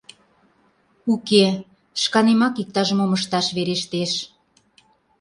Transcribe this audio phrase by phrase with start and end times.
[1.13, 1.43] Уке,
[2.01, 4.11] шканемак иктаж-мом ышташ верештеш...